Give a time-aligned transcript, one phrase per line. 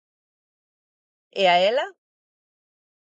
[1.41, 1.85] E a ela?